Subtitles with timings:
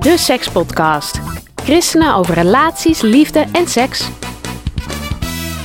[0.00, 1.20] De Sekspodcast.
[1.54, 4.08] Christenen over relaties, liefde en seks.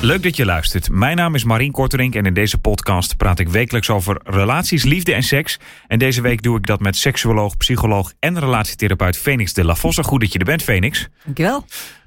[0.01, 0.89] Leuk dat je luistert.
[0.89, 5.13] Mijn naam is Marien Korterink en in deze podcast praat ik wekelijks over relaties, liefde
[5.13, 5.59] en seks.
[5.87, 10.03] En deze week doe ik dat met seksuoloog, psycholoog en relatietherapeut Phoenix de La Vosse.
[10.03, 11.07] Goed dat je er bent, Phoenix.
[11.23, 11.65] Dankjewel.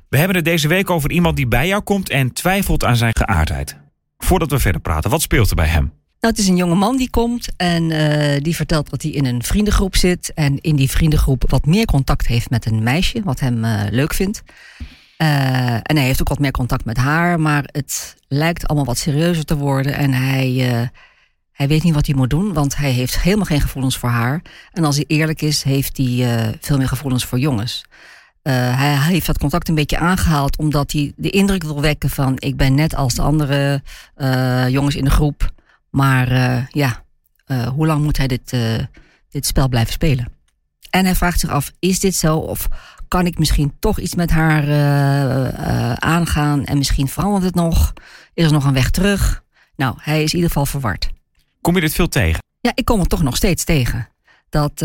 [0.09, 3.16] We hebben het deze week over iemand die bij jou komt en twijfelt aan zijn
[3.16, 3.76] geaardheid.
[4.18, 5.92] Voordat we verder praten, wat speelt er bij hem?
[6.21, 9.24] Nou, het is een jonge man die komt en eh, die vertelt dat hij in
[9.24, 10.33] een vriendengroep zit.
[10.35, 14.15] En in die vriendengroep wat meer contact heeft met een meisje, wat hem eh, leuk
[14.15, 14.43] vindt.
[15.19, 18.99] Uh, en hij heeft ook wat meer contact met haar, maar het lijkt allemaal wat
[18.99, 19.95] serieuzer te worden.
[19.95, 20.91] En hij,
[21.52, 24.43] hij weet niet wat hij moet doen, want hij heeft helemaal geen gevoelens voor haar.
[24.73, 27.85] En als hij eerlijk is, heeft hij veel meer gevoelens voor jongens.
[28.43, 32.57] hij heeft dat contact een beetje aangehaald omdat hij de indruk wil wekken van ik
[32.57, 33.82] ben net als de andere
[34.69, 35.53] jongens in de groep.
[35.91, 37.05] Maar uh, ja,
[37.47, 38.79] uh, hoe lang moet hij dit, uh,
[39.29, 40.33] dit spel blijven spelen?
[40.91, 42.37] En hij vraagt zich af, is dit zo?
[42.37, 42.69] Of
[43.09, 44.65] kan ik misschien toch iets met haar
[45.99, 46.65] aangaan?
[46.65, 47.93] En misschien verandert het nog?
[48.35, 49.45] Is er nog een weg terug?
[49.77, 51.11] Nou, hij is in ieder geval verward.
[51.61, 52.43] Kom je dit veel tegen?
[52.61, 54.09] Ja, ik kom het toch nog steeds tegen.
[54.49, 54.81] Dat,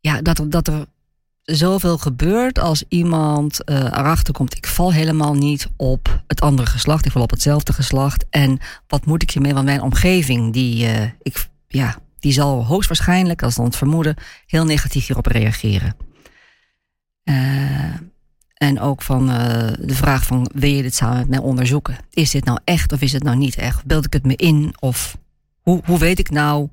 [0.00, 0.86] ja, dat, dat er
[1.56, 4.56] zoveel gebeurt als iemand uh, erachter komt.
[4.56, 7.06] Ik val helemaal niet op het andere geslacht.
[7.06, 8.24] Ik val op hetzelfde geslacht.
[8.30, 9.54] En wat moet ik hiermee?
[9.54, 14.64] Want mijn omgeving, die, uh, ik, ja, die zal hoogstwaarschijnlijk, als dan het vermoeden, heel
[14.64, 15.96] negatief hierop reageren.
[17.24, 17.94] Uh,
[18.54, 19.26] en ook van
[19.80, 21.96] de vraag van, wil je dit samen met mij onderzoeken?
[22.10, 23.84] Is dit nou echt of is het nou niet echt?
[23.84, 24.74] Beeld ik het me in?
[24.78, 25.16] Of
[25.60, 26.68] hoe, hoe weet ik nou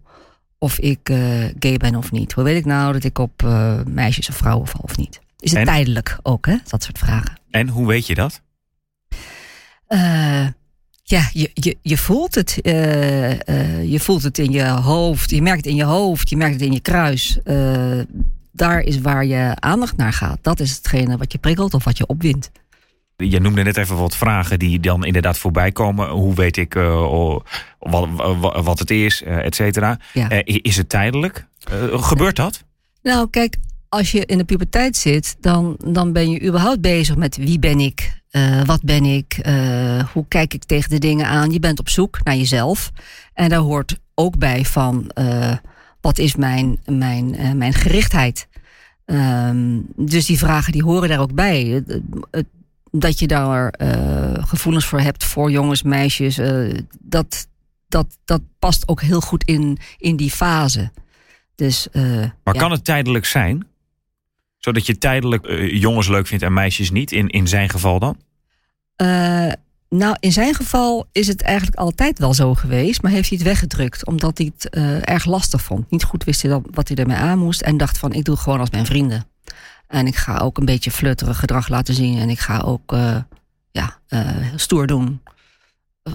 [0.57, 2.33] of ik uh, gay ben of niet?
[2.33, 5.19] Hoe weet ik nou dat ik op uh, meisjes of vrouwen val of niet?
[5.39, 5.65] Is het en?
[5.65, 6.55] tijdelijk ook, hè?
[6.67, 7.39] Dat soort vragen.
[7.49, 8.41] En hoe weet je dat?
[9.89, 10.47] Uh,
[11.03, 12.59] ja, je, je, je voelt het.
[13.83, 15.29] je voelt het in je hoofd.
[15.29, 16.29] Je merkt het in je hoofd.
[16.29, 17.39] Je merkt het in je kruis.
[18.51, 20.37] daar is waar je aandacht naar gaat.
[20.41, 22.51] Dat is hetgene wat je prikkelt of wat je opwindt.
[23.23, 26.09] Je noemde net even wat vragen die dan inderdaad voorbij komen.
[26.09, 27.37] Hoe weet ik uh,
[27.79, 28.09] wat,
[28.63, 29.99] wat, het is, uh, et cetera.
[30.13, 30.31] Ja.
[30.31, 31.47] Uh, is het tijdelijk?
[31.91, 32.63] gebeurt dat?
[33.01, 33.55] Nou, kijk,
[33.89, 37.79] als je in de puberteit zit, dan, dan ben je überhaupt bezig met wie ben
[37.79, 38.21] ik,
[38.65, 39.39] wat ben ik,
[40.13, 41.51] hoe kijk ik tegen de dingen aan.
[41.51, 42.91] Je bent op zoek naar jezelf.
[43.33, 45.11] En daar hoort ook bij van
[46.01, 48.47] wat is mijn, mijn, mijn gerichtheid.
[49.05, 51.63] Um, dus die vragen die horen daar ook bij.
[51.63, 52.01] Het,
[52.31, 52.45] het,
[52.91, 56.37] dat je daar uh, gevoelens voor hebt voor jongens, meisjes.
[56.37, 57.47] Uh, dat,
[57.87, 60.91] dat, dat past ook heel goed in, in die fase.
[61.55, 62.03] Dus, uh,
[62.43, 62.59] maar ja.
[62.59, 63.67] kan het tijdelijk zijn?
[64.57, 68.17] Zodat je tijdelijk jongens leuk vindt en meisjes niet, in, in zijn geval dan?
[69.89, 73.47] nou, in zijn geval is het eigenlijk altijd wel zo geweest, maar heeft hij het
[73.47, 74.69] weggedrukt omdat hij het
[75.05, 75.91] erg lastig vond.
[75.91, 78.43] Niet goed wist hij wat hij ermee aan moest en dacht van ik doe het
[78.43, 79.25] gewoon als mijn vrienden.
[79.87, 82.17] En ik ga ook een beetje flutterig gedrag laten zien.
[82.17, 83.17] En ik ga ook uh,
[83.71, 85.21] ja, uh, stoer doen.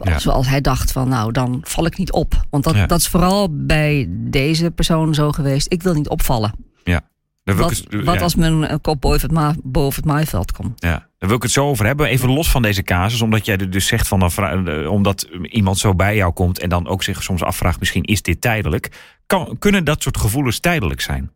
[0.03, 0.19] Ja.
[0.19, 2.45] Zoals hij dacht van, nou, dan val ik niet op.
[2.51, 2.87] Want dat, Ja.
[2.87, 5.73] dat is vooral bij deze persoon zo geweest.
[5.73, 6.53] Ik wil niet opvallen.
[6.85, 7.01] Ja.
[7.45, 8.21] Dan wil ik Wat, het- wat ja.
[8.21, 10.83] als mijn eh, kop boven het, ma boven het maaiveld komt?
[10.83, 12.07] Ja, daar wil ik het zo over hebben.
[12.07, 15.79] Even los van deze casus, omdat jij er dus zegt van, dan eh, omdat iemand
[15.79, 18.91] zo bij jou komt en dan ook zich soms afvraagt, misschien is dit tijdelijk.
[19.27, 21.31] Kan, kunnen dat soort gevoelens tijdelijk zijn?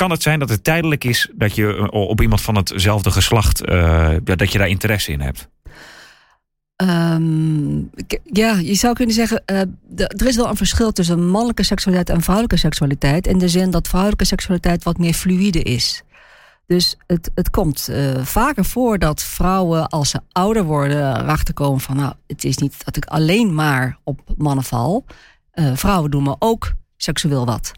[0.00, 3.64] Kan het zijn dat het tijdelijk is dat je eh, op iemand van hetzelfde geslacht,
[3.64, 5.48] eh, dat je daar interesse in hebt?
[6.76, 7.78] Ehm,
[8.24, 9.60] ja, je zou kunnen zeggen, eh,
[9.96, 13.26] er is wel een verschil tussen mannelijke seksualiteit en vrouwelijke seksualiteit.
[13.26, 16.02] In de zin dat vrouwelijke seksualiteit wat meer fluïde is.
[16.66, 17.88] Dus het, het komt
[18.22, 22.84] vaker voor dat vrouwen, als ze ouder worden, erachter komen van, nou, het is niet
[22.84, 25.04] dat ik alleen maar op mannen val.
[25.74, 27.72] Vrouwen doen me ook seksueel wat.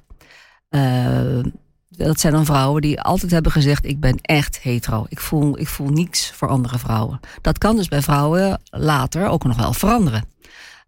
[1.97, 5.07] Dat zijn dan vrouwen die altijd hebben gezegd: Ik ben echt hetero.
[5.09, 7.21] Ik voel, ik voel niets voor andere vrouwen.
[7.41, 10.25] Dat kan dus bij vrouwen later ook nog wel veranderen.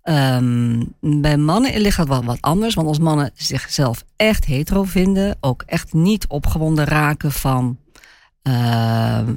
[0.02, 2.74] Ehm, bij mannen ligt het wel wat anders.
[2.74, 7.78] Want als mannen zichzelf echt hetero vinden, ook echt niet opgewonden raken van.
[8.42, 9.34] ehm,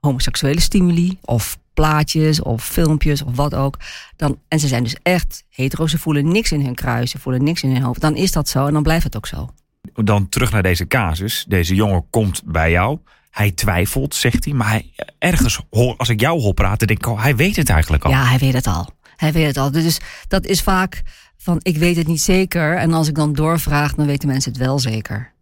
[0.00, 3.76] homoseksuele stimuli of plaatjes of filmpjes of wat ook.
[4.16, 7.44] Dan, en ze zijn dus echt hetero, ze voelen niks in hun kruis, ze voelen
[7.44, 8.00] niks in hun hoofd.
[8.00, 9.50] Dan is dat zo en dan blijft het ook zo.
[9.94, 11.44] Dan terug naar deze casus.
[11.48, 12.98] Deze jongen komt bij jou.
[13.30, 14.54] Hij twijfelt, zegt hij.
[14.54, 15.60] Maar hij, ergens,
[15.96, 18.10] als ik jou hoor praten, denk ik, hij weet het eigenlijk al.
[18.10, 18.88] Ja, hij weet het al.
[19.16, 19.70] Hij weet het al.
[19.70, 19.98] Dus
[20.28, 21.02] dat is vaak
[21.36, 22.76] van, ik weet het niet zeker.
[22.76, 25.32] En als ik dan doorvraag, dan weten mensen het wel zeker.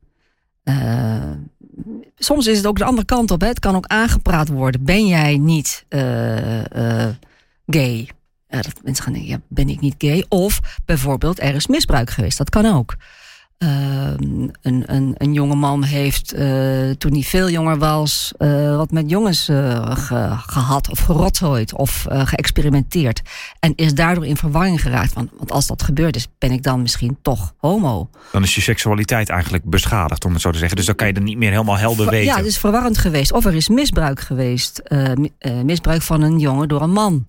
[0.65, 1.31] Uh,
[2.17, 3.41] soms is het ook de andere kant op.
[3.41, 3.47] Hè.
[3.47, 4.85] Het kan ook aangepraat worden.
[4.85, 7.09] Ben jij niet uh, uh,
[7.67, 8.09] gay?
[8.63, 10.25] dat mensen gaan denken, ja, ben ik niet gay?
[10.29, 12.39] Of bijvoorbeeld, er is misbruik geweest.
[12.39, 12.97] Dat kan ook.
[13.65, 18.91] Ehm, een, een, een jonge man heeft uh, toen hij veel jonger was, uh, wat
[18.91, 23.23] met jongens ge, gehad of gerotzooid of geëxperimenteerd.
[23.61, 25.13] En is daardoor in verwarring geraakt.
[25.13, 28.11] Van, want als dat gebeurd is, ben ik dan misschien toch homo.
[28.33, 30.77] Dan is je seksualiteit eigenlijk beschadigd, om het zo te zeggen.
[30.77, 32.27] Dus dan kan je er niet meer helemaal helder weten.
[32.27, 33.33] Ja, het is verwarrend geweest.
[33.33, 34.83] Of er is misbruik geweest.
[35.65, 37.27] misbruik van een jongen door een man.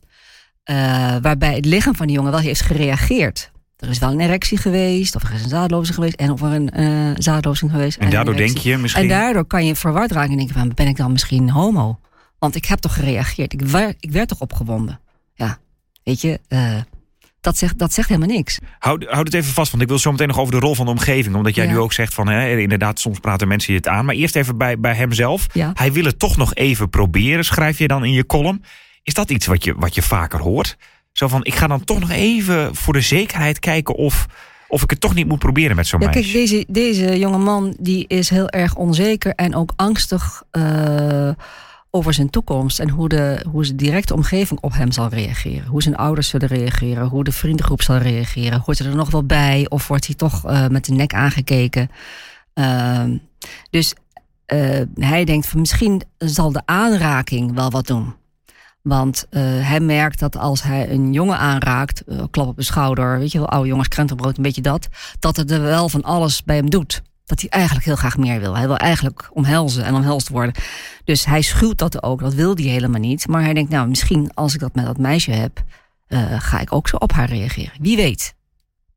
[1.21, 5.15] waarbij het lichaam van die jongen wel heeft gereageerd er is wel een erectie geweest,
[5.15, 7.97] of er is een zaadlozing geweest, en of er een uh, zaadlozing geweest.
[7.97, 9.03] En, daardoor denk je misschien.
[9.03, 11.99] En daardoor kan je verward raken en denken: van, ben ik dan misschien homo?
[12.39, 14.99] Want ik heb toch gereageerd, ik, werd, ik werd toch opgewonden.
[15.33, 15.57] Ja,
[16.03, 16.77] weet je, uh,
[17.41, 18.59] dat, zegt, dat zegt helemaal niks.
[18.79, 20.85] Houd, houd het even vast, want ik wil zo meteen nog over de rol van
[20.85, 21.35] de omgeving.
[21.35, 21.71] Omdat jij ja.
[21.71, 24.05] nu ook zegt van, hè, inderdaad, soms praten mensen het aan.
[24.05, 25.47] Maar eerst even bij, bij hemzelf.
[25.53, 25.71] Ja.
[25.73, 28.63] Hij wil het toch nog even proberen, schrijf je dan in je column.
[29.03, 30.77] Is dat iets wat je, wat je vaker hoort?
[31.17, 34.27] Zo van, ik ga dan toch nog even voor de zekerheid kijken of,
[34.67, 36.31] of ik het toch niet moet proberen met zo'n ja, meisje.
[36.31, 41.29] Kijk, deze, deze jonge man die is heel erg onzeker en ook angstig uh,
[41.89, 42.79] over zijn toekomst.
[42.79, 45.67] En hoe de, hoe de directe omgeving op hem zal reageren.
[45.67, 47.07] Hoe zijn ouders zullen reageren.
[47.07, 48.61] Hoe de vriendengroep zal reageren.
[48.65, 49.65] Hoort hij er nog wel bij?
[49.69, 51.91] Of wordt hij toch uh, met de nek aangekeken?
[52.53, 53.03] Uh,
[53.69, 53.93] dus
[54.53, 58.13] uh, hij denkt van misschien zal de aanraking wel wat doen.
[58.85, 63.19] Want uh, hij merkt dat als hij een jongen aanraakt, uh, klap op de schouder,
[63.19, 64.87] weet je wel, oude jongens, krentenbrood, een beetje dat,
[65.19, 67.01] dat het er wel van alles bij hem doet.
[67.25, 68.55] Dat hij eigenlijk heel graag meer wil.
[68.55, 70.55] Hij wil eigenlijk omhelzen en omhelst worden.
[71.03, 73.27] Dus hij schuwt dat ook, dat wil hij helemaal niet.
[73.27, 75.63] Maar hij denkt, nou, misschien als ik dat met dat meisje heb,
[76.07, 77.73] uh, ga ik ook zo op haar reageren.
[77.79, 78.35] Wie weet.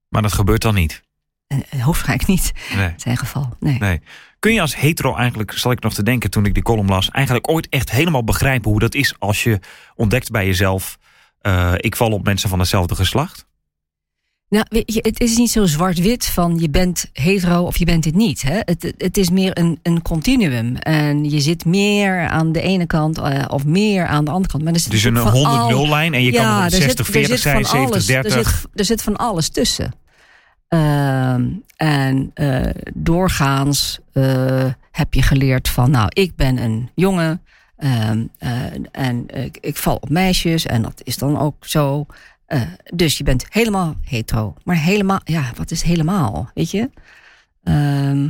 [0.08, 1.02] Maar dat gebeurt dan niet?
[1.48, 2.88] Hoofdwaarschijnlijk niet, nee.
[2.88, 3.56] in zijn geval.
[3.60, 3.78] Nee.
[3.78, 4.00] nee.
[4.38, 7.10] Kun je als hetero eigenlijk, zal ik nog te denken toen ik die column las,
[7.10, 9.58] eigenlijk ooit echt helemaal begrijpen hoe dat is als je
[9.94, 10.98] ontdekt bij jezelf,
[11.42, 13.46] uh, ik val op mensen van hetzelfde geslacht?
[14.48, 18.02] Nou, weet je, het is niet zo zwart-wit van je bent hetero of je bent
[18.02, 18.42] dit niet.
[18.42, 18.58] Hè?
[18.60, 20.76] Het, het is meer een, een continuum.
[20.76, 24.64] En je zit meer aan de ene kant uh, of meer aan de andere kant.
[24.64, 27.68] Maar er zit dus een 100-0-lijn en je ja, kan 60-40 zijn, 70-30.
[28.08, 29.92] Er er zit van alles tussen.
[30.68, 31.32] Uh,
[31.76, 37.42] en uh, doorgaans uh, heb je geleerd van, nou, ik ben een jongen
[38.92, 42.06] en ik, ik, val op meisjes en dat is dan ook zo.
[42.94, 44.54] dus je bent helemaal hetero.
[44.64, 46.90] Maar helemaal, ja, wat is helemaal, weet je?
[47.64, 48.28] Ehm,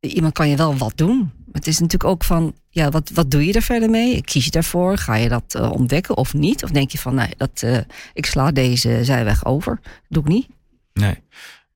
[0.00, 1.32] iemand kan je wel wat doen.
[1.52, 4.22] Het is natuurlijk ook van, ja, wat, wat doe je er verder mee?
[4.22, 4.98] Kies je daarvoor?
[4.98, 6.64] Ga je dat uh, ontdekken of niet?
[6.64, 7.78] Of denk je van, nee, dat, uh,
[8.12, 9.78] ik sla deze zijweg over.
[9.82, 10.48] Dat doe ik niet.
[10.92, 11.14] Nee.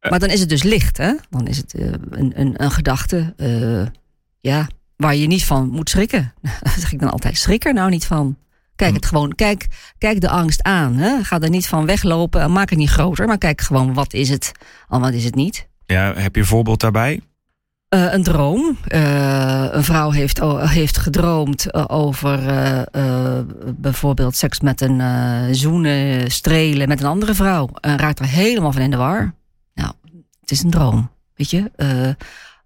[0.00, 1.14] Uh, maar dan is het dus licht, hè?
[1.30, 3.34] Dan is het een, een, een gedachte,
[4.40, 6.34] ja, waar je niet van moet schrikken.
[6.42, 8.36] dat zeg ik dan altijd, schrik er nou niet van.
[8.76, 9.66] Kijk het gewoon, kijk,
[9.98, 10.96] kijk de angst aan.
[10.96, 11.24] Hè?
[11.24, 13.26] Ga er niet van weglopen en maak het niet groter.
[13.26, 14.52] Maar kijk gewoon, wat is het
[14.88, 15.68] al wat is het niet?
[15.86, 17.20] Ja, heb je een voorbeeld daarbij?
[17.94, 18.78] Uh, een droom.
[18.88, 22.40] Uh, een vrouw heeft, uh, heeft gedroomd over
[23.76, 27.68] bijvoorbeeld seks met een zoenen, strelen met een andere vrouw.
[27.80, 29.34] En raakt er helemaal van in de war.
[29.74, 29.92] Nou,
[30.40, 31.10] het is een droom.
[31.34, 31.70] Weet je?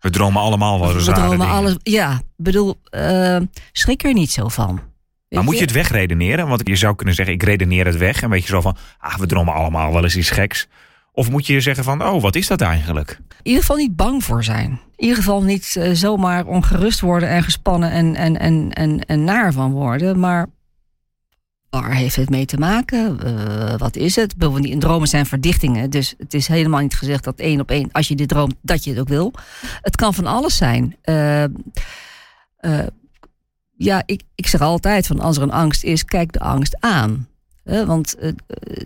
[0.00, 1.76] we dromen allemaal wel We dromen alles.
[1.83, 2.81] Ja, bedoel,
[3.73, 4.81] schrik er niet zo van.
[5.28, 6.49] Maar moet je het wegredeneren?
[6.49, 8.23] Want je zou kunnen zeggen, ik redeneer het weg.
[8.23, 10.69] En weet je zo van, ah, we dromen allemaal wel eens iets geks.
[11.16, 13.11] Of moet je zeggen van, oh, wat is dat eigenlijk?
[13.28, 14.71] In ieder geval niet bang voor zijn.
[14.71, 19.25] In ieder geval niet uh, zomaar ongerust worden en gespannen en, en, en, en, en
[19.25, 20.21] naar van worden.
[20.21, 20.47] Maar
[21.71, 23.18] waar heeft het mee te maken?
[23.25, 24.35] Uh, wat is het?
[24.61, 25.90] In dromen zijn verdichtingen.
[25.90, 28.85] Dus het is helemaal niet gezegd dat één op één, als je dit droomt, dat
[28.85, 29.33] je het ook wil.
[29.80, 30.97] Het kan van alles zijn.
[31.04, 31.44] Uh,
[33.76, 37.28] ja, ik, ik zeg altijd van als er een angst is, kijk de angst aan.
[37.64, 38.30] Want uh,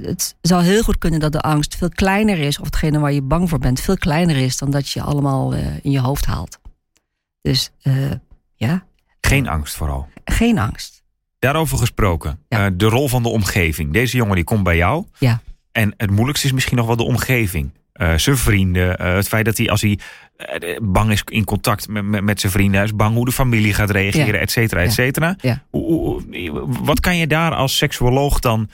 [0.03, 3.23] het zou heel goed kunnen dat de angst veel kleiner is, of hetgene waar je
[3.23, 6.59] bang voor bent, veel kleiner is dan dat je allemaal uh, in je hoofd haalt.
[7.43, 7.71] Dus
[8.55, 8.85] ja.
[9.21, 10.09] Geen angst vooral.
[10.25, 11.03] Geen angst.
[11.39, 12.71] Daarover gesproken, ja.
[12.71, 13.93] de rol van de omgeving.
[13.93, 15.05] Deze jongen die komt bij jou.
[15.19, 15.41] Ja.
[15.73, 17.73] En het moeilijkste is misschien nog wel de omgeving.
[17.93, 19.99] zijn vrienden, het feit dat hij als hij eh,
[20.83, 22.83] bang is in contact met, met, met zijn vrienden.
[22.83, 24.41] Is bang hoe de familie gaat reageren, Ja.
[24.41, 25.37] et cetera, et cetera.
[25.41, 25.63] Ja.
[26.83, 28.69] Wat kan je daar als seksuoloog dan,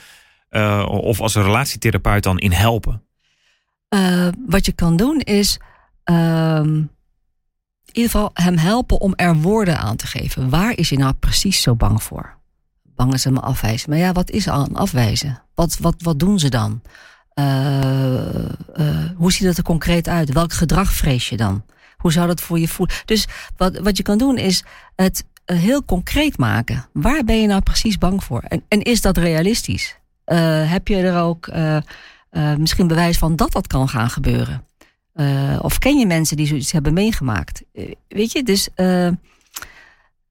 [0.49, 3.03] eh, of als relatietherapeut dan in helpen?
[3.89, 5.59] Eh, wat je kan doen is
[6.03, 6.89] ehm, in
[7.91, 10.49] ieder geval hem helpen om er woorden aan te geven.
[10.49, 12.37] Waar is hij nou precies zo bang voor?
[12.83, 13.89] Bang is hem afwijzen.
[13.89, 15.41] Maar ja, wat is aan afwijzen?
[15.55, 16.81] Wat, wat, wat doen ze dan?
[17.35, 20.31] Eh, eh, hoe ziet het er concreet uit?
[20.33, 21.63] Welk gedrag vrees je dan?
[21.97, 22.95] Hoe zou dat voor je voelen?
[23.05, 23.27] Dus
[23.57, 24.63] wat, wat je kan doen is
[24.95, 26.85] het eh, heel concreet maken.
[26.93, 28.41] Waar ben je nou precies bang voor?
[28.41, 29.99] En, en is dat realistisch?
[30.65, 31.49] Heb je er ook
[32.57, 34.65] misschien bewijs van dat dat kan gaan gebeuren?
[35.61, 37.63] Of ken je mensen die zoiets hebben meegemaakt?
[38.07, 38.69] Weet je, dus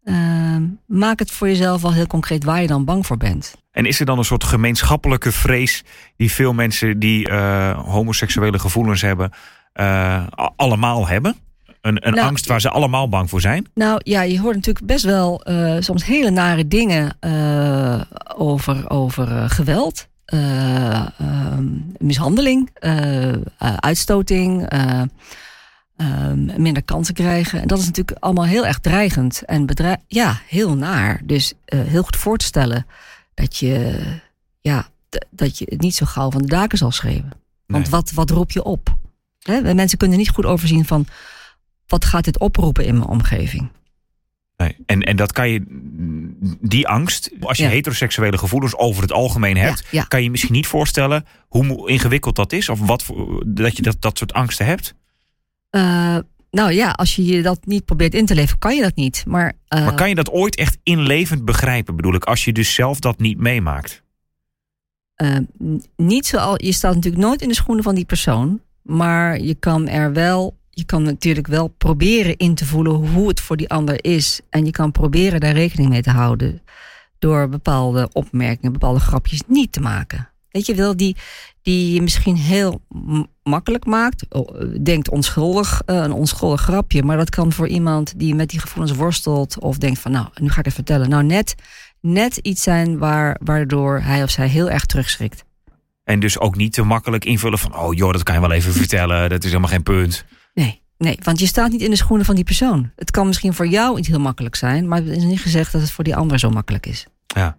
[0.04, 3.54] eh, eh, maak het voor jezelf wel heel concreet waar je dan bang voor bent.
[3.70, 5.84] En is er dan een soort gemeenschappelijke vrees
[6.16, 9.30] die veel mensen die eh, homoseksuele gevoelens hebben,
[9.73, 11.37] eh, allemaal hebben?
[11.80, 13.66] Een, een Nou, angst waar ze allemaal bang voor zijn?
[13.75, 17.16] Nou ja, je hoort natuurlijk best wel eh, soms hele nare dingen
[18.37, 21.66] over, over geweld, eh, ehm,
[21.99, 22.70] mishandeling,
[23.78, 24.68] uitstoting,
[25.97, 27.61] eh, ehm, minder kansen krijgen.
[27.61, 29.67] En dat is natuurlijk allemaal heel erg dreigend en
[30.07, 31.21] ja, heel naar.
[31.25, 32.87] Dus eh, heel goed voor te stellen
[33.35, 34.03] dat je,
[34.61, 34.89] ja,
[35.31, 37.33] dat je het niet zo gauw van de daken zal schreeuwen.
[37.67, 37.91] Want Nee.
[37.93, 38.97] wat, wat roep je op?
[39.43, 39.75] Hè?
[39.75, 41.07] Mensen kunnen niet goed overzien van
[41.87, 43.69] wat gaat dit oproepen in mijn omgeving.
[44.57, 44.77] Nee.
[44.87, 45.63] En, en dat kan je,
[46.61, 47.69] die angst, als je Ja.
[47.71, 50.05] heteroseksuele gevoelens over het algemeen hebt, Ja, ja.
[50.05, 52.69] kan je misschien niet voorstellen hoe ingewikkeld dat is?
[52.69, 54.95] Of wat voor, dat je dat, dat soort angsten hebt?
[55.75, 56.16] Eh,
[56.50, 59.25] nou ja, als je je dat niet probeert in te leven, kan je dat niet.
[59.26, 62.75] Maar, eh, Maar kan je dat ooit echt inlevend begrijpen, bedoel ik, als je dus
[62.75, 64.02] zelf dat niet meemaakt?
[65.14, 65.37] eh,
[65.97, 68.61] niet zoal, je staat natuurlijk nooit in de schoenen van die persoon.
[68.83, 73.40] Maar je kan er wel, je kan natuurlijk wel proberen in te voelen hoe het
[73.40, 74.40] voor die ander is.
[74.50, 76.62] En je kan proberen daar rekening mee te houden.
[77.19, 80.28] Door bepaalde opmerkingen, bepaalde grapjes niet te maken.
[80.54, 81.16] Weet je wel, die,
[81.62, 82.80] die je misschien heel
[83.42, 84.26] makkelijk maakt.
[84.84, 87.02] Denkt onschuldig, eh, een onschuldig grapje.
[87.02, 89.58] Maar dat kan voor iemand die met die gevoelens worstelt.
[89.58, 91.08] Of denkt van nou, nu ga ik het vertellen.
[91.08, 91.54] Nou, net,
[92.00, 95.44] net iets zijn waar, waardoor hij of zij heel erg terugschrikt.
[96.04, 98.73] En dus ook niet te makkelijk invullen van, oh joh, dat kan je wel even
[98.73, 100.25] vertellen, dat is helemaal geen punt.
[100.54, 102.90] Nee, nee, want je staat niet in de schoenen van die persoon.
[102.96, 105.80] Het kan misschien voor jou niet heel makkelijk zijn, maar het is niet gezegd dat
[105.80, 107.06] het voor die ander zo makkelijk is.
[107.26, 107.56] Ja.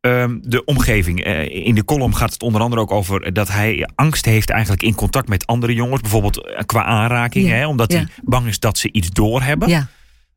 [0.00, 1.24] Ehm, de omgeving.
[1.24, 4.82] Eh, in de column gaat het onder andere ook over dat hij angst heeft eigenlijk
[4.82, 6.00] in contact met andere jongens.
[6.00, 7.48] Bijvoorbeeld eh, qua aanraking.
[7.48, 7.54] Ja.
[7.54, 7.98] Hè, omdat Ja.
[7.98, 9.68] hij bang is dat ze iets doorhebben.
[9.68, 9.88] Ja,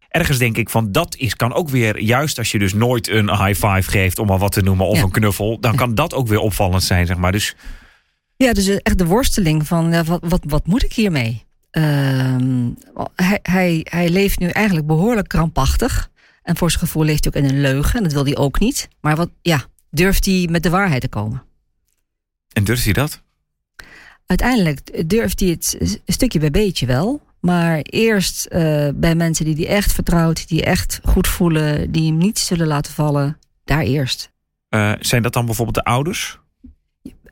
[0.09, 3.29] Ergens denk ik van dat is, kan ook weer, juist als je dus nooit een
[3.29, 5.59] high five geeft, om maar wat te noemen, of een knuffel.
[5.59, 7.31] Dan kan dat ook weer opvallend zijn, zeg maar.
[7.31, 7.55] Dus
[8.35, 11.43] ja dus echt de worsteling van wat, wat, wat moet ik hiermee?
[11.71, 12.67] Ehm,
[13.15, 16.09] hij, hij, hij leeft nu eigenlijk behoorlijk krampachtig.
[16.43, 17.97] En voor zijn gevoel leeft hij ook in een leugen.
[17.97, 18.87] En dat wil hij ook niet.
[19.01, 21.43] Maar wat, ja, durft hij met de waarheid te komen?
[22.51, 23.21] en durft hij dat?
[24.25, 27.21] uiteindelijk durft hij het stukje bij beetje wel.
[27.39, 32.17] Maar eerst eh, bij mensen die hij echt vertrouwt, die echt goed voelen, die hem
[32.17, 34.31] niet zullen laten vallen, daar eerst.
[34.69, 36.39] Eh, zijn dat dan bijvoorbeeld de ouders?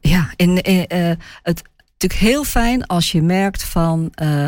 [0.02, 1.12] Ja, en eh,
[1.42, 1.64] het
[2.00, 4.48] natuurlijk heel fijn als je merkt van eh,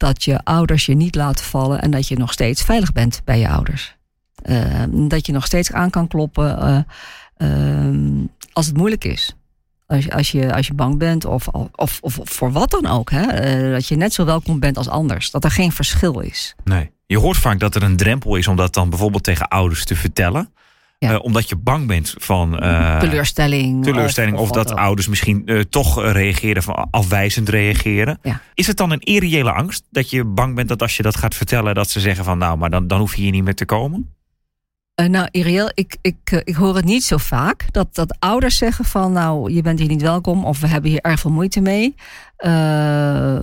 [0.00, 3.38] dat je ouders je niet laten vallen en dat je nog steeds veilig bent bij
[3.38, 3.96] je ouders.
[4.42, 6.78] Eh, dat je nog steeds aan kan kloppen eh,
[7.36, 9.34] ehm, als het moeilijk is.
[9.86, 13.10] Als je, als je, als je bang bent of, of, of voor wat dan ook.
[13.10, 13.22] Hè?
[13.22, 15.30] Eh, dat je net zo welkom bent als anders.
[15.30, 16.54] Dat er geen verschil is.
[16.64, 16.90] Nee.
[17.06, 19.96] Je hoort vaak dat er een drempel is om dat dan bijvoorbeeld tegen ouders te
[19.96, 20.52] vertellen.
[21.00, 21.12] Ja.
[21.12, 23.84] Eh, omdat je bang bent van eh, teleurstelling.
[23.84, 28.18] teleurstelling of, dat ouders misschien eh, toch reageren van afwijzend reageren.
[28.22, 28.40] Ja.
[28.54, 31.34] Is het dan een irreële angst dat je bang bent dat als je dat gaat
[31.34, 33.64] vertellen dat ze zeggen van nou, maar dan, dan hoef je hier niet meer te
[33.64, 34.14] komen?
[35.00, 37.64] Eh, nou, Iriel, ik, ik, eh, ik hoor het niet zo vaak.
[37.70, 40.44] Dat, dat ouders zeggen van, nou, je bent hier niet welkom.
[40.44, 41.94] Of we hebben hier erg veel moeite mee.
[42.36, 43.36] Eh,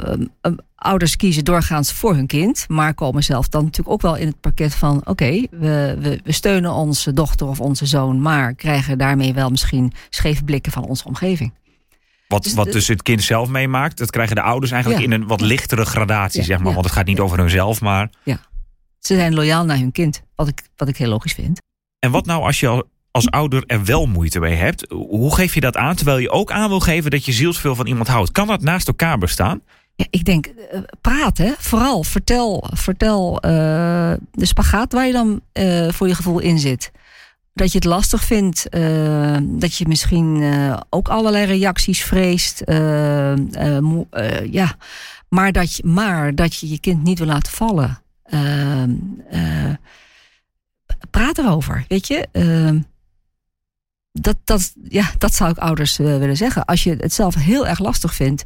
[0.75, 2.65] ouders kiezen doorgaans voor hun kind.
[2.67, 5.01] Maar komen zelf dan natuurlijk ook wel in het pakket van...
[5.05, 8.21] oké, we, we, we steunen onze dochter of onze zoon...
[8.21, 11.53] maar krijgen daarmee wel misschien scheve blikken van onze omgeving.
[12.27, 15.07] Wat, Dus wat dus het kind zelf meemaakt, dat krijgen de ouders eigenlijk Ja.
[15.07, 16.67] in een wat lichtere gradatie, Ja, zeg maar.
[16.67, 16.73] ja.
[16.73, 18.09] Want het gaat niet over hunzelf, maar...
[19.07, 21.61] Ze zijn loyaal naar hun kind, wat ik, wat ik heel logisch vind.
[21.99, 24.85] En wat nou als je al- als ouder er wel moeite mee hebt?
[24.91, 27.87] Hoe geef je dat aan, terwijl je ook aan wil geven dat je zielsveel van
[27.87, 28.31] iemand houdt?
[28.31, 29.61] Kan dat naast elkaar bestaan?
[29.95, 31.51] Ja, ik denk, eh, praat hè.
[31.57, 33.51] Vooral, vertel, vertel eh,
[34.31, 36.91] de spagaat waar je dan eh, voor je gevoel in zit.
[37.53, 38.67] dat je het lastig vindt.
[39.41, 40.43] dat je misschien
[40.89, 42.61] ook allerlei reacties vreest.
[44.51, 44.75] ja.
[45.29, 48.01] maar, dat je, maar dat je je kind niet wil laten vallen.
[48.27, 49.73] Eh, eh,
[51.09, 52.27] praat erover, weet je.
[52.31, 52.75] Eh,
[54.11, 56.65] dat, dat, ja, dat zou ik ouders eh, willen zeggen.
[56.65, 58.43] Als je het zelf heel erg lastig vindt,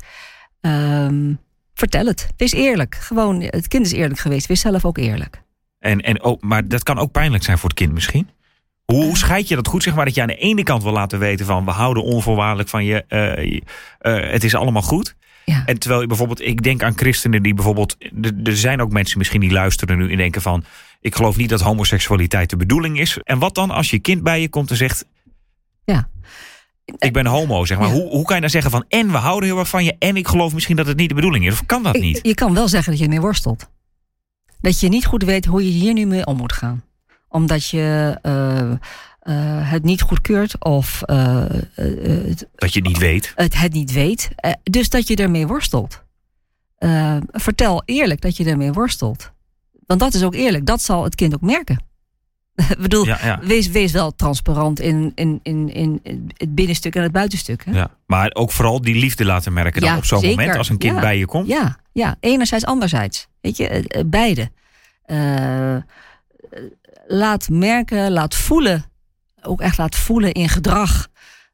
[0.62, 1.34] ehm,
[1.74, 2.28] vertel het.
[2.38, 2.96] Wees eerlijk.
[2.96, 4.48] Gewoon, het kind is eerlijk geweest.
[4.48, 5.42] Wees zelf ook eerlijk.
[5.80, 8.30] En, en, oh, maar dat kan ook pijnlijk zijn voor het kind misschien.
[8.86, 9.84] Hoe, hoe scheid je dat goed?
[9.84, 12.70] Zeg maar dat je aan de ene kant wil laten weten van we houden onvoorwaardelijk
[12.70, 13.06] van je.
[13.08, 13.56] eh,
[14.00, 15.16] eh, het is allemaal goed.
[15.46, 15.66] Ja.
[15.66, 17.98] En terwijl je bijvoorbeeld, ik denk aan christenen die bijvoorbeeld.
[18.44, 20.64] Er zijn ook mensen misschien die luisteren nu en denken van.
[21.02, 23.18] Ik geloof niet dat homoseksualiteit de bedoeling is.
[23.24, 25.06] En wat dan als je kind bij je komt en zegt.
[25.86, 26.10] Ja.
[26.98, 27.88] Ik ben homo, zeg maar.
[27.88, 27.94] Ja.
[27.94, 28.86] Hoe, hoe kan je dan zeggen van.
[28.88, 29.96] En we houden heel erg van je.
[30.00, 31.54] En ik geloof misschien dat het niet de bedoeling is.
[31.54, 32.20] Of kan dat niet?
[32.22, 33.70] Je kan wel zeggen dat je ermee worstelt.
[34.62, 36.84] Dat je niet goed weet hoe je hier nu mee om moet gaan.
[37.28, 38.72] Omdat je eh,
[39.22, 41.58] eh, het niet goedkeurt of eh, eh,
[42.28, 43.32] het, Dat je het niet weet.
[43.36, 44.30] het, het niet weet.
[44.64, 46.04] Dus dat je ermee worstelt.
[47.32, 49.32] Vertel eerlijk dat je ermee worstelt.
[49.86, 50.66] Want dat is ook eerlijk.
[50.66, 51.84] Dat zal het kind ook merken.
[52.70, 53.40] Ik bedoel, Ja, ja.
[53.44, 56.02] wees, wees wel transparant in, in, in, in
[56.38, 57.66] het binnenstuk en het buitenstuk.
[57.66, 57.72] Hè?
[57.72, 61.00] Ja, maar ook vooral die liefde laten merken dan op zo'n moment als een kind
[61.00, 61.48] bij je komt.
[61.48, 63.28] Ja, ja, enerzijds, anderzijds.
[63.42, 64.52] Weet je, beide.
[67.08, 68.91] Laat merken, laat voelen,
[69.42, 71.08] ook echt laat voelen in gedrag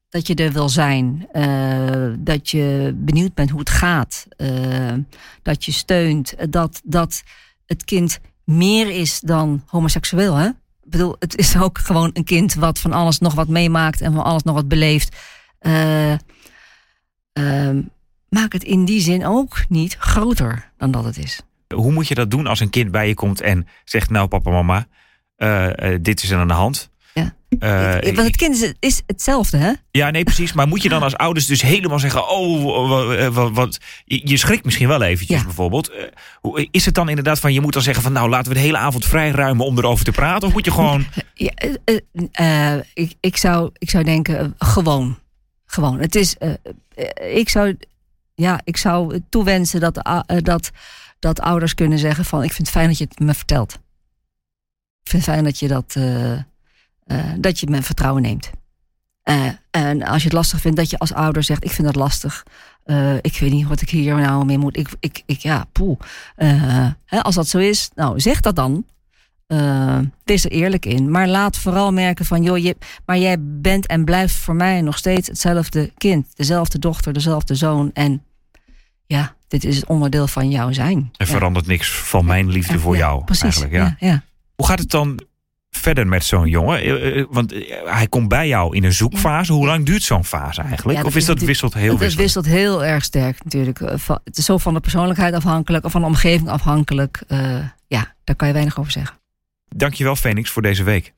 [0.10, 1.28] dat je er wil zijn.
[1.32, 4.26] eh, dat je benieuwd bent hoe het gaat.
[4.38, 4.94] eh,
[5.42, 6.36] dat je steunt.
[6.50, 7.24] Dat, dat
[7.66, 10.36] het kind meer is dan homoseksueel.
[10.36, 10.48] Hè?
[10.48, 14.14] Ik bedoel, het is ook gewoon een kind wat van alles nog wat meemaakt en
[14.14, 15.16] van alles nog wat beleeft.
[15.60, 16.12] Eh,
[17.34, 17.82] ehm,
[18.30, 21.42] maak het in die zin ook niet groter dan dat het is.
[21.76, 24.50] Hoe moet je dat doen als een kind bij je komt en zegt: Nou, papa,
[24.50, 24.88] mama,
[26.02, 26.90] dit is aan de hand.
[27.18, 27.36] Ja.
[27.60, 29.72] Eh, Ik- Want het kind is, is hetzelfde, hè?
[29.92, 30.54] ja, nee, precies.
[30.54, 34.66] Maar moet je dan als ouders dus helemaal zeggen: Oh, wat, wat, wat- je, schrikt
[34.66, 35.44] misschien wel eventjes Ja.
[35.46, 35.90] bijvoorbeeld.
[35.90, 36.04] Eh,
[36.42, 38.64] hoe- is het dan inderdaad van: je moet dan zeggen van: Nou, laten we de
[38.64, 40.48] hele avond vrij ruimen om erover te praten?
[40.48, 41.06] Of moet je gewoon.
[41.34, 41.52] Ja,
[42.32, 45.20] eh, ik, ik, zou, ik zou denken, gewoon.
[45.66, 46.00] Gewoon.
[46.00, 46.36] Het is,
[47.34, 47.78] ik, zou,
[48.36, 50.00] ja, ik zou toewensen dat,
[50.44, 50.72] dat,
[51.20, 52.44] dat ouders kunnen zeggen van...
[52.44, 53.74] ik vind het fijn dat je het me vertelt.
[55.04, 55.96] Ik vind het fijn dat je, dat,
[57.08, 58.50] eh, dat je mijn vertrouwen neemt.
[59.24, 61.64] Eh, en als je het lastig vindt, dat je als ouder zegt...
[61.64, 62.44] ik vind dat lastig.
[62.84, 64.78] Eh, ik weet niet wat ik hier nou mee moet.
[64.78, 66.00] Ik, ik, ik ja, poeh.
[66.36, 68.86] Eh, hè, als dat zo is, nou, zeg dat dan.
[69.48, 71.12] Uh, wees er eerlijk in.
[71.12, 74.98] Maar laat vooral merken van, joh, je, maar jij bent en blijft voor mij nog
[74.98, 76.28] steeds hetzelfde kind.
[76.36, 77.90] Dezelfde dochter, dezelfde zoon.
[77.94, 78.24] En
[79.06, 81.10] ja, dit is het onderdeel van jouw zijn.
[81.18, 81.34] Er Ja.
[81.34, 83.24] verandert niks van mijn liefde voor Ja, jou.
[83.24, 83.44] Precies.
[83.62, 83.96] Eigenlijk.
[84.00, 84.24] Ja,
[84.56, 85.20] Hoe gaat het dan
[85.78, 86.80] verder met zo'n jongen?
[86.80, 89.54] Eh, eh, Want eh, hij komt bij jou in een zoekfase.
[89.54, 91.00] Hoe lang duurt zo'n fase eigenlijk?
[91.00, 92.22] Ja, of is dat wisselt heel Het wisselend?
[92.22, 93.80] wisselt heel erg sterk natuurlijk.
[94.24, 97.24] Het is zo van de persoonlijkheid afhankelijk of van de omgeving afhankelijk.
[97.88, 99.18] Ja, daar kan je weinig over zeggen.
[99.76, 101.14] Dankjewel Phoenix voor deze week.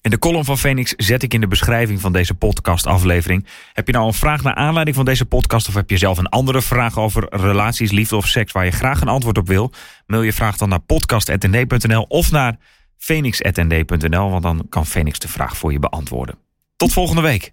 [0.00, 3.46] En de column van Phoenix zet ik in de beschrijving van deze podcastaflevering.
[3.72, 5.68] Heb je nou een vraag naar aanleiding van deze podcast...
[5.68, 8.52] of heb je zelf een andere vraag over relaties, liefde of seks...
[8.52, 9.72] waar je graag een antwoord op wil?
[10.06, 12.56] Mail je vraag dan naar podcast.nd.nl of naar
[12.98, 14.30] phoenix.nd.nl...
[14.30, 16.38] want dan kan Phoenix de vraag voor je beantwoorden.
[16.76, 17.52] Tot volgende week.